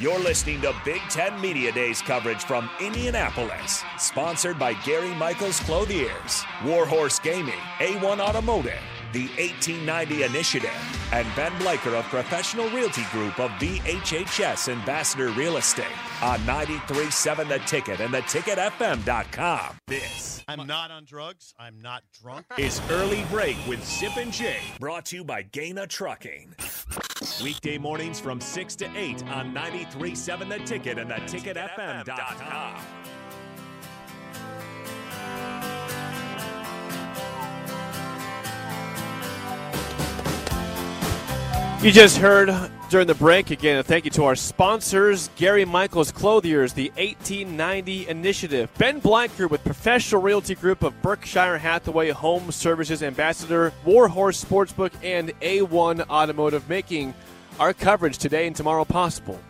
[0.00, 6.44] You're listening to Big Ten Media Days coverage from Indianapolis, sponsored by Gary Michaels Clothiers,
[6.64, 8.78] Warhorse Gaming, A1 Automotive,
[9.12, 15.86] the 1890 Initiative, and Ben Bliker of Professional Realty Group of BHHS Ambassador Real Estate
[16.22, 19.78] on 93.7 The Ticket and theticketfm.com.
[19.88, 21.52] This I'm not on drugs.
[21.58, 22.46] I'm not drunk.
[22.56, 26.54] is Early Break with Zip and Jay, brought to you by Gana Trucking.
[27.42, 32.82] Weekday mornings from 6 to 8 on 93.7 The Ticket and theticketfm.com.
[41.80, 42.50] You just heard
[42.90, 43.78] during the break again.
[43.78, 49.62] A thank you to our sponsors, Gary Michaels Clothiers, the 1890 Initiative, Ben Blanker with
[49.62, 57.14] Professional Realty Group of Berkshire Hathaway Home Services Ambassador, Warhorse Sportsbook, and A1 Automotive, making
[57.58, 59.40] our coverage today and tomorrow possible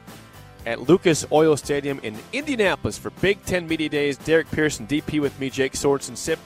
[0.66, 4.16] at Lucas Oil Stadium in Indianapolis for Big Ten Media Days.
[4.18, 6.38] Derek Pearson, DP with me, Jake Sorensen, Sip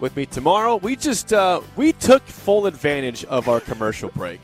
[0.00, 0.76] with me tomorrow.
[0.76, 4.40] We just uh, we took full advantage of our commercial break,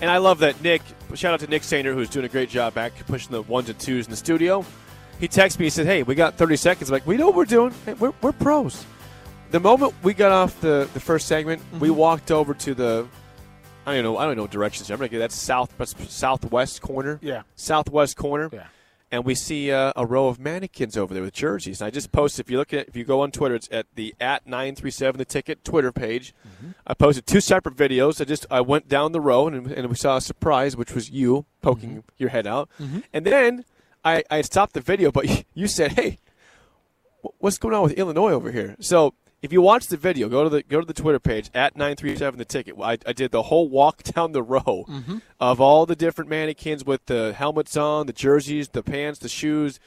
[0.00, 0.82] and I love that Nick.
[1.14, 3.78] Shout out to Nick Sander who's doing a great job back pushing the ones and
[3.78, 4.64] twos in the studio.
[5.20, 5.66] He texted me.
[5.66, 7.74] He said, "Hey, we got 30 seconds." I'm like, we know what we're doing.
[7.84, 8.86] Hey, we're, we're pros.
[9.50, 13.06] The moment we got off the, the first segment, we walked over to the.
[13.86, 14.16] I don't know.
[14.16, 14.90] I don't know what directions.
[14.90, 15.74] I'm gonna get that south
[16.08, 17.18] southwest corner.
[17.22, 17.42] Yeah.
[17.56, 18.48] southwest corner.
[18.52, 18.66] Yeah.
[19.10, 21.82] And we see uh, a row of mannequins over there with jerseys.
[21.82, 22.46] And I just posted.
[22.46, 24.90] If you look at, if you go on Twitter, it's at the at nine three
[24.90, 26.32] seven the ticket Twitter page.
[26.46, 26.70] Mm-hmm.
[26.86, 28.20] I posted two separate videos.
[28.20, 31.10] I just I went down the row and, and we saw a surprise, which was
[31.10, 32.08] you poking mm-hmm.
[32.16, 32.70] your head out.
[32.80, 33.00] Mm-hmm.
[33.12, 33.64] And then
[34.04, 36.18] I, I stopped the video, but you said, "Hey,
[37.38, 40.48] what's going on with Illinois over here?" So if you watch the video, go to
[40.48, 42.76] the go to the Twitter page at nine three seven the ticket.
[42.80, 45.18] I, I did the whole walk down the row mm-hmm.
[45.40, 49.80] of all the different mannequins with the helmets on, the jerseys, the pants, the shoes,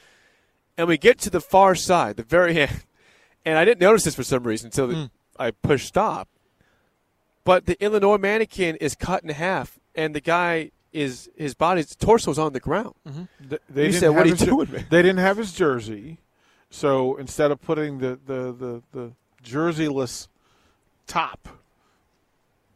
[0.76, 2.84] and we get to the far side, the very end,
[3.44, 5.10] and I didn't notice this for some reason until the- mm.
[5.38, 6.28] I pushed stop.
[7.44, 12.38] But the Illinois mannequin is cut in half, and the guy is his body's torso's
[12.38, 12.94] on the ground.
[13.04, 15.18] Th- They You didn't said, "What have are you his jer- doing, man?" They didn't
[15.18, 16.18] have his jersey,
[16.70, 19.12] so instead of putting the the the, the
[19.46, 20.28] jerseyless
[21.06, 21.48] top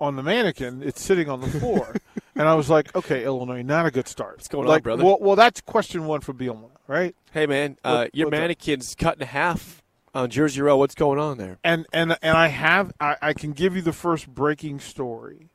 [0.00, 1.94] on the mannequin, it's sitting on the floor.
[2.34, 4.36] and I was like, okay, Illinois, not a good start.
[4.38, 5.04] What's going on, like, brother?
[5.04, 7.14] Well, well, that's question one for Bielema, right?
[7.32, 8.40] Hey man, uh, your what's up?
[8.40, 9.82] mannequin's cut in half
[10.14, 10.76] on Jersey Row.
[10.78, 11.58] What's going on there?
[11.62, 15.50] and and and I have I, I can give you the first breaking story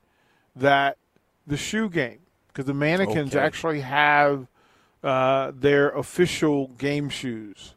[0.56, 0.98] that
[1.48, 3.44] the shoe game because the mannequins Okay.
[3.44, 4.48] actually have
[5.04, 7.76] uh, their official game shoes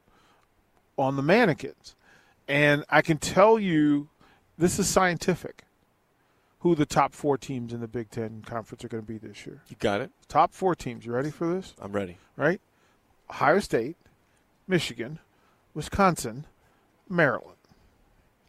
[0.97, 1.97] on the mannequins,
[2.48, 4.09] and I can tell you
[4.56, 5.64] this is scientific.
[6.60, 9.47] Who the top four teams in the Big Ten conference are going to be this
[9.47, 9.62] year?
[9.69, 10.10] You got it.
[10.26, 11.06] Top four teams.
[11.06, 11.72] You ready for this?
[11.81, 12.19] I'm ready.
[12.37, 12.60] Right?
[13.31, 13.97] Ohio State,
[14.66, 15.20] Michigan,
[15.75, 16.47] Wisconsin,
[17.08, 17.54] Maryland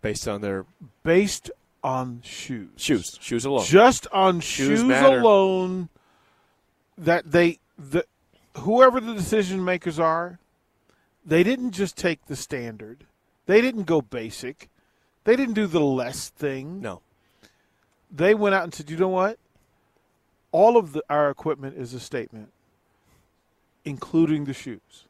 [0.01, 0.65] Based on their
[1.03, 1.51] based
[1.83, 2.69] on shoes.
[2.77, 3.65] shoes, shoes alone.
[3.65, 5.89] Just on Shoes shoes, alone
[6.97, 8.05] that they the
[8.57, 10.39] whoever the decision makers are,
[11.25, 13.05] they didn't just take the standard.
[13.49, 14.69] They didn't go basic.
[15.23, 16.81] They didn't do the less thing.
[16.81, 17.01] no,
[18.11, 19.39] They went out and said, "You know what?
[20.51, 22.49] All of the, our equipment is a statement,
[23.83, 25.07] including the shoes."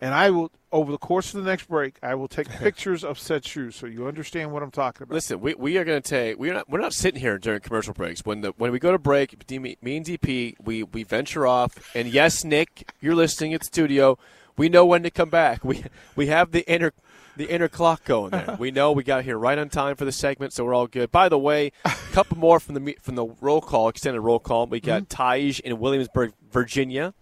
[0.00, 3.18] And I will, over the course of the next break, I will take pictures of
[3.18, 5.12] said shoes so you understand what I'm talking about.
[5.12, 6.38] listen, we, we are going to take.
[6.38, 6.70] We're not.
[6.70, 8.24] We're not sitting here during commercial breaks.
[8.24, 11.74] When the when we go to break, me, me and DP, we we venture off.
[11.94, 14.16] And yes, Nick, you're listening at the studio.
[14.56, 15.62] We know when to come back.
[15.62, 15.84] We
[16.16, 16.92] we have the inner
[17.36, 18.56] the inner clock going there.
[18.58, 21.10] We know we got here right on time for the segment, so we're all good.
[21.10, 24.66] By the way, a couple more from the from the roll call, extended roll call.
[24.66, 27.14] We got Taj in Williamsburg, Virginia.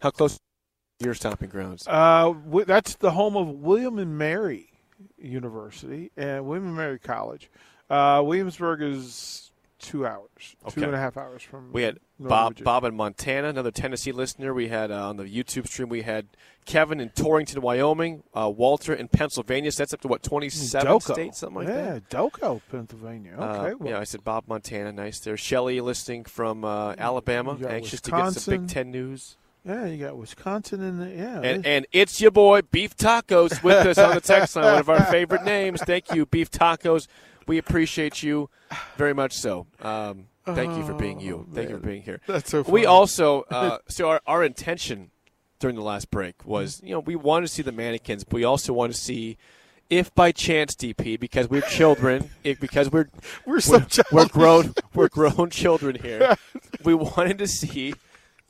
[0.00, 0.36] How close?
[0.36, 1.86] to Your stomping grounds.
[1.88, 2.34] Uh,
[2.66, 4.70] that's the home of William and Mary
[5.18, 7.50] University and William and Mary College.
[7.90, 9.50] Uh, Williamsburg is
[9.84, 10.82] two hours, two Okay.
[10.84, 11.70] and a half hours from.
[11.72, 12.64] We had Bob Virginia.
[12.64, 14.54] Bob in Montana, another Tennessee listener.
[14.54, 15.88] We had uh, on the YouTube stream.
[15.88, 16.26] We had
[16.64, 18.22] Kevin in Torrington, Wyoming.
[18.34, 19.70] Uh, Walter in Pennsylvania.
[19.72, 21.12] So that's up to what twenty seven Delco.
[21.12, 22.08] states, something like yeah, that.
[22.10, 23.36] Delco, Pennsylvania.
[23.38, 24.92] Uh, Okay, well, yeah, I said Bob Montana.
[24.92, 25.36] Nice there.
[25.36, 27.56] Shelley listening from uh, Alabama.
[27.68, 29.36] Anxious to get some Big Ten news.
[29.66, 31.40] Yeah, you got Wisconsin in the yeah.
[31.40, 34.90] And, and it's your boy Beef Tacos with us on the text line, one of
[34.90, 35.80] our favorite names.
[35.80, 37.06] Thank you, Beef Tacos.
[37.46, 38.50] We appreciate you
[38.96, 39.66] very much so.
[39.80, 41.46] Um, thank you for being you.
[41.52, 42.20] Thank you for being here.
[42.28, 45.10] Oh, That's so We also, uh, so our, our intention
[45.58, 48.44] during the last break was, you know, we wanted to see the mannequins, but we
[48.44, 49.38] also want to see
[49.90, 53.08] if by chance, DP, because we're children, if, because we're
[53.46, 53.78] We're so
[54.10, 56.36] we're, we're grown we're grown children here.
[56.82, 57.94] We wanted to see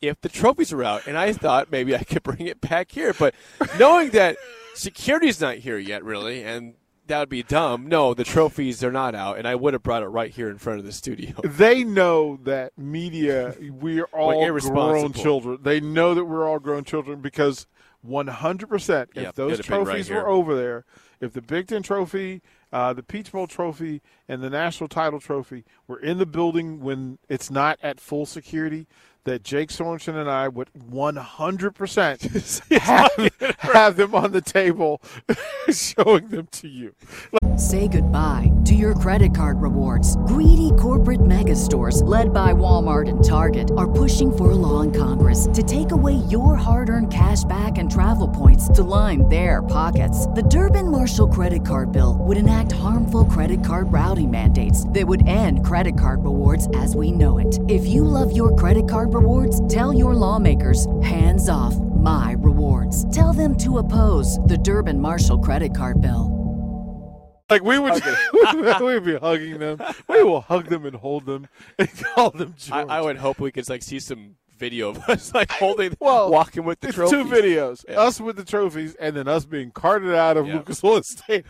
[0.00, 3.12] if the trophies were out, and I thought maybe I could bring it back here,
[3.12, 3.34] but
[3.78, 4.36] knowing that
[4.74, 6.74] security's not here yet, really, and
[7.06, 7.86] that would be dumb.
[7.86, 10.58] No, the trophies are not out, and I would have brought it right here in
[10.58, 11.34] front of the studio.
[11.44, 15.58] They know that media, we're all grown children.
[15.62, 17.66] They know that we're all grown children because
[18.06, 20.84] 100%, if Yep, those been right trophies were over there,
[21.20, 22.42] if the Big Ten trophy,
[22.72, 27.18] uh, the Peach Bowl trophy, and the national title trophy were in the building when
[27.28, 28.86] it's not at full security,
[29.24, 35.00] that Jake Sorensen and I would 100% have, have them on the table
[35.70, 36.94] showing them to you.
[37.56, 40.16] Say goodbye to your credit card rewards.
[40.26, 44.90] Greedy corporate mega stores, led by Walmart and Target, are pushing for a law in
[44.90, 49.62] Congress to take away your hard earned cash back and travel points to line their
[49.62, 50.26] pockets.
[50.28, 55.26] The Durbin Marshall credit card bill would enact harmful credit card routing mandates that would
[55.28, 57.60] end credit card rewards as we know it.
[57.68, 63.08] If you love your credit card rewards, tell your lawmakers hands off my rewards.
[63.14, 66.30] Tell them to oppose the Durbin Marshall credit card bill.
[67.50, 67.92] Like we would,
[68.80, 69.78] we'd be hugging them.
[70.08, 71.46] We will hug them and hold them
[71.78, 72.90] and call them I, George.
[72.90, 76.64] I would hope we could like see some video of us like holding, Well, walking
[76.64, 77.12] with the it's trophies.
[77.22, 78.00] two videos: Yeah.
[78.00, 80.54] us with the trophies, and then us being carted out of Yeah.
[80.54, 81.44] Lucas Oil Stadium.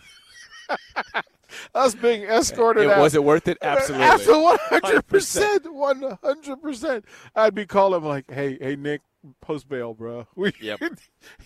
[1.75, 3.01] us being escorted It, out.
[3.01, 3.59] was it worth it?
[3.63, 4.07] Absolutely.
[4.07, 9.01] After one hundred percent, one hundred percent, I'd be calling him like, "Hey, hey, Nick,
[9.41, 10.27] post bail, bro.
[10.35, 10.81] We, Yep.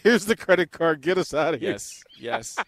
[0.03, 1.00] here's the credit card.
[1.00, 1.70] Get us out of here.
[1.73, 2.03] Yes.
[2.19, 2.56] Yes.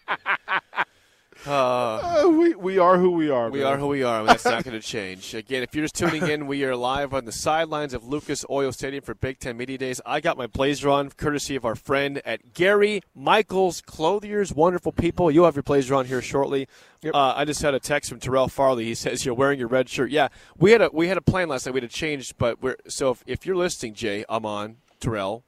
[1.47, 3.51] Uh, Uh, we we are who we are.
[3.51, 3.69] We man.
[3.75, 5.35] are who we are, that's not going to change.
[5.41, 8.73] Again, if you're just tuning in, we are live on the sidelines of Lucas Oil
[8.73, 10.01] Stadium for Big Ten Media Days.
[10.05, 14.53] I got my blazer on, courtesy of our friend at Gary Michaels Clothiers.
[14.53, 15.31] Wonderful people.
[15.31, 16.69] You'll have your blazer on here shortly.
[17.03, 17.15] Yep.
[17.15, 18.85] Uh, I just had a text from Terrell Farley.
[18.85, 20.11] He says you're wearing your red shirt.
[20.11, 20.29] Yeah,
[20.59, 21.73] we had a we had a plan last night.
[21.75, 25.45] We had to change, but we're so if, if you're listening, Jay, Amon, Terrell,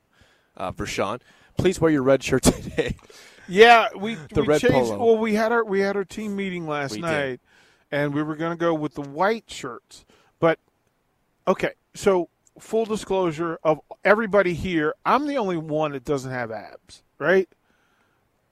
[0.56, 1.20] uh, Vershawn,
[1.58, 2.96] please wear your red shirt today.
[3.48, 4.74] Yeah, we The we red changed.
[4.90, 5.04] polo.
[5.04, 7.02] Well, we had our we had our team meeting last We did.
[7.02, 7.40] night,
[7.90, 10.04] and we were going to go with the white shirts.
[10.40, 10.58] But
[11.46, 12.28] okay, so
[12.58, 17.48] full disclosure of everybody here, I'm the only one that doesn't have abs, right?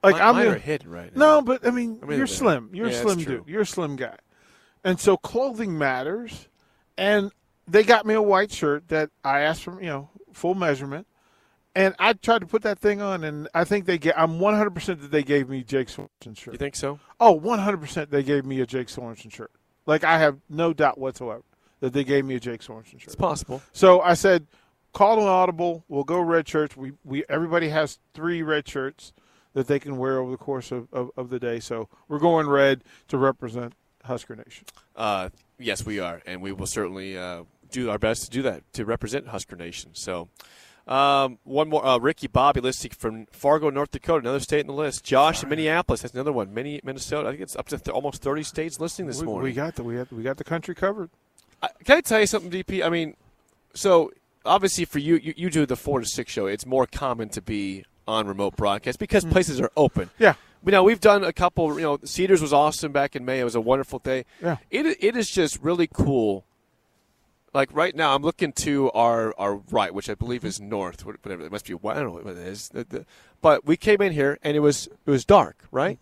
[0.02, 1.37] Like Mine- I'm mine the, are hidden right now.
[1.37, 2.70] no, but I mean, I mean, you're slim.
[2.72, 3.44] You're yeah, a slim dude.
[3.46, 4.16] You're a slim guy,
[4.84, 6.48] and so clothing matters.
[6.98, 7.31] And
[7.66, 11.06] they got me a white shirt that I asked for, you know, full measurement.
[11.75, 14.19] And I tried to put that thing on, and I think they get.
[14.19, 16.55] I'm 100 percent that they gave me Jake Sorensen shirt.
[16.55, 16.99] You think so?
[17.20, 19.52] Oh, 100 percent they gave me a Jake Sorensen shirt.
[19.87, 21.43] Like I have no doubt whatsoever
[21.81, 23.05] that they gave me a Jake Sorensen shirt.
[23.05, 23.62] It's possible.
[23.72, 24.46] So I said,
[24.93, 25.84] call an audible.
[25.88, 26.76] We'll go red shirts.
[26.76, 29.12] We we everybody has three red shirts
[29.52, 31.61] that they can wear over the course of, of, of the day.
[31.61, 33.75] So we're going red to represent
[34.05, 34.66] Husker Nation.
[34.94, 38.62] Uh, yes, we are, and we will certainly uh, do our best to do that
[38.75, 39.90] to represent Husker Nation.
[39.94, 40.28] So,
[40.87, 44.73] um, one more, uh, Ricky Bobby listing from Fargo, North Dakota, another state in the
[44.73, 45.04] list.
[45.04, 46.52] Josh in Minneapolis, that's another one.
[46.52, 49.45] Mini, Minnesota, I think it's up to th- almost thirty states listening this we, morning.
[49.45, 51.11] we got the we got we got the country covered.
[51.62, 52.85] I, can I tell you something, DP?
[52.85, 53.16] I mean,
[53.75, 54.11] so
[54.45, 56.47] obviously for you, you, you do the four to six show.
[56.47, 60.11] It's more common to be on remote broadcast because places are open.
[60.19, 60.35] Yeah.
[60.64, 61.75] You know, we've done a couple.
[61.76, 63.40] You know, Cedars was awesome back in May.
[63.40, 64.26] It was a wonderful day.
[64.43, 64.59] Yeah.
[64.71, 66.45] It it is just really cool.
[67.52, 71.04] Like right now, I'm looking to our our right, which I believe is north.
[71.04, 71.75] Whatever it must be.
[71.75, 72.71] I don't know what it is.
[73.40, 75.64] But we came in here and it was it was dark.
[75.73, 75.99] Right.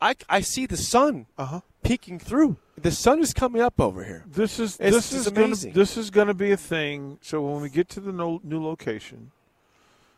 [0.00, 1.60] I I see the sun Uh huh.
[1.82, 2.56] peeking through.
[2.76, 4.24] The sun is coming up over here.
[4.26, 7.18] This is It's this is gonna, this is going to be a thing.
[7.20, 9.32] So when we get to the no, new location,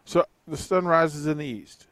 [0.05, 1.87] so the sun rises in the east.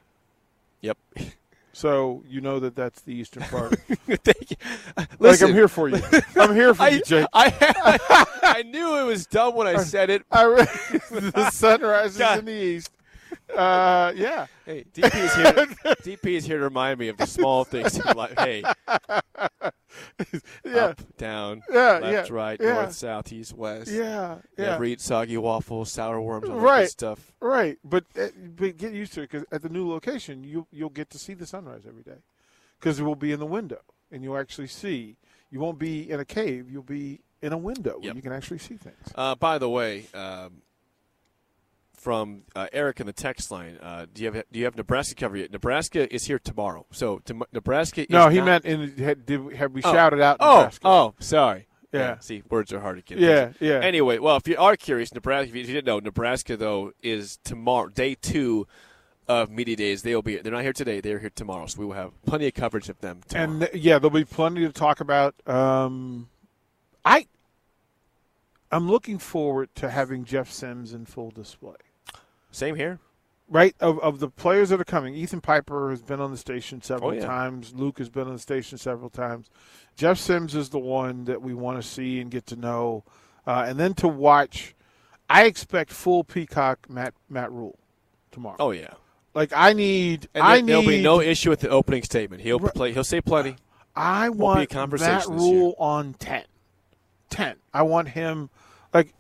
[0.81, 0.97] Yep.
[1.73, 3.79] So you know that that's the eastern part.
[3.89, 4.57] Thank you.
[4.97, 6.03] like Listen, I'm here for you.
[6.37, 7.27] I'm here for I, you, Jake.
[7.33, 7.99] I,
[8.43, 10.23] I knew it was dumb when I said it.
[10.31, 10.45] I
[11.11, 12.41] the sun rises God.
[12.41, 12.91] in the east.
[13.55, 14.47] Uh, yeah.
[14.65, 15.67] Hey, DP is here.
[16.03, 18.35] DP is here to remind me of the small things in life.
[18.39, 18.65] Hey,
[20.65, 20.77] Yeah.
[20.87, 22.73] up, down, Yeah, left, yeah, right, yeah.
[22.75, 23.91] north, south, east, west.
[23.91, 24.37] Yeah.
[24.59, 24.75] Yeah.
[24.75, 27.33] ever eat soggy waffles, sour worms, all that stuff.
[27.41, 30.91] Right, but uh, but get used to it because at the new location you you'll
[30.91, 32.19] get to see the sunrise every day
[32.79, 35.17] because it will be in the window and you'll actually see.
[35.53, 36.71] You won't be in a cave.
[36.71, 38.17] You'll be in a window where Yep.
[38.17, 38.97] you can actually see things.
[39.17, 40.63] Uh, by the way, um,
[42.01, 43.79] from uh, Eric in the text line.
[43.83, 45.53] Uh, do you have do you have Nebraska covered yet?
[45.53, 46.87] Nebraska is here tomorrow.
[46.91, 48.07] So to, Nebraska.
[48.09, 49.93] No, is he not- meant in had, did, have we Oh.
[49.93, 50.39] shouted out?
[50.41, 50.89] Oh, Nebraska?
[50.89, 51.67] oh, sorry.
[51.93, 52.19] Yeah.
[52.21, 53.19] See, words are hard to get.
[53.19, 53.81] Yeah, yeah.
[53.81, 55.49] Anyway, well, if you are curious, Nebraska.
[55.51, 58.67] If you didn't know, Nebraska though is tomorrow, day two
[59.29, 60.03] of media days.
[60.03, 60.37] They will be.
[60.37, 61.01] They're not here today.
[61.01, 61.67] They're here tomorrow.
[61.67, 63.51] So we will have plenty of coverage of them tomorrow.
[63.67, 65.35] and yeah, there'll be plenty to talk about.
[65.49, 66.29] Um,
[67.05, 67.27] I
[68.73, 71.75] I'm looking forward to having Jeff Sims in full display.
[72.51, 72.99] Same here.
[73.49, 76.83] Right of of the players that are coming, Ethan Piper has been on the station
[76.83, 77.27] several Oh, yeah.
[77.27, 77.73] times.
[77.75, 79.51] Luke has been on the station several times.
[79.97, 83.03] Jeff Sims is the one that we want to see and get to know,
[83.47, 84.75] uh, and then to watch.
[85.29, 87.77] I expect full Peacock Matt Matt Rhule
[88.31, 88.57] tomorrow.
[88.61, 88.95] Oh yeah.
[89.35, 92.43] Like I need, And I there, there'll be no issue with the opening statement.
[92.43, 92.93] He'll play.
[92.93, 93.57] He'll say plenty.
[93.97, 96.45] I Won't be a want conversation that rule on 10.
[97.31, 97.57] 10.
[97.75, 98.51] I want him,
[98.95, 99.13] like,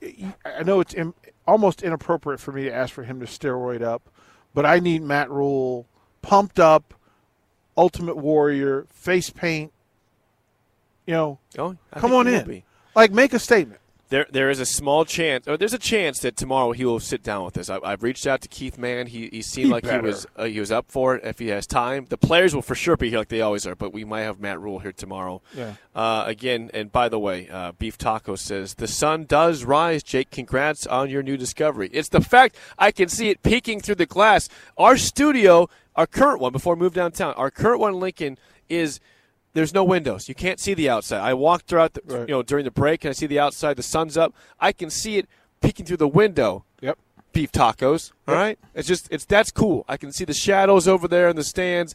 [0.44, 0.94] I know it's
[1.50, 4.08] almost inappropriate for me to ask for him to steroid up,
[4.54, 5.86] but I need Matt Rhule
[6.22, 6.94] pumped up,
[7.76, 9.72] Ultimate Warrior, face paint.
[11.06, 12.34] You know, Oh, come on in.
[12.94, 13.80] Like, make a statement.
[14.10, 15.48] There, there is a small chance.
[15.48, 17.70] Or there's a chance that tomorrow he will sit down with us.
[17.70, 19.06] I, I've reached out to Keith Mann.
[19.06, 20.00] He, he seemed He like better.
[20.02, 22.06] he was uh, he was up for it if he has time.
[22.08, 24.40] The players will for sure be here like they always are, but we might have
[24.40, 25.40] Matt Rhule here tomorrow.
[25.56, 25.74] Yeah.
[25.94, 30.02] Uh, again, and by the way, uh, Beef Taco says the sun does rise.
[30.02, 31.88] Jake, congrats on your new discovery.
[31.92, 34.48] It's the fact I can see it peeking through the glass.
[34.76, 38.38] Our studio, our current one, before I moved downtown, our current one Lincoln
[38.68, 38.98] is
[39.52, 40.28] there's no windows.
[40.28, 41.20] You can't see the outside.
[41.20, 42.28] I walked throughout, the, Right.
[42.28, 43.76] you know, during the break, and I see the outside.
[43.76, 44.34] The sun's up.
[44.60, 45.28] I can see it
[45.60, 46.64] peeking through the window.
[46.80, 46.98] Yep.
[47.32, 48.12] Beef tacos.
[48.26, 48.58] All right.
[48.74, 49.84] It's just it's that's cool.
[49.88, 51.94] I can see the shadows over there in the stands.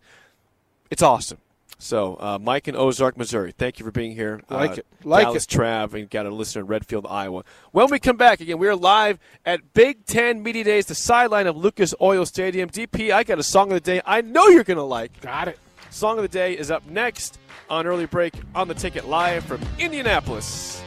[0.90, 1.40] It's awesome.
[1.78, 4.42] So, uh, Mike in Ozark, Missouri, thank you for being here.
[4.50, 4.86] Like Uh, it.
[5.04, 5.50] Like Dallas it.
[5.50, 7.44] Trav, and got a listener in Redfield, Iowa.
[7.74, 11.48] When we come back again, we are live at Big Ten Media Days, the sideline
[11.48, 12.70] of Lucas Oil Stadium.
[12.70, 15.20] DP, I got a song of the day I know you're going to like.
[15.20, 15.60] Got it.
[15.96, 19.62] Song of the day is up next on early break on the ticket live from
[19.80, 20.84] Indianapolis.